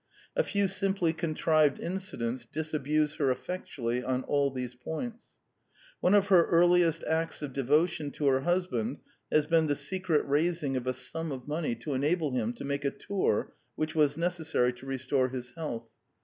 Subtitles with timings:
[0.35, 5.35] A few simply contrived incidents disabuse her effectually on all these points.
[5.99, 8.97] One of her earliest acts of devotion to her husband
[9.31, 12.83] has been the secret raising of a sum of money to enable him to make
[12.83, 15.87] a tour which was necessary to restore his health.